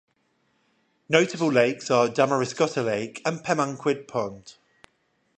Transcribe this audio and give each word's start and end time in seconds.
Notable 1.09 1.51
lakes 1.51 1.91
are 1.91 2.07
Damariscotta 2.07 2.83
Lake 2.83 3.21
and 3.23 3.41
Pemaquid 3.43 4.07
Pond. 4.07 4.55